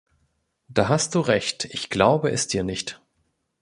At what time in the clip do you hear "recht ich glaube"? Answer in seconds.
1.19-2.31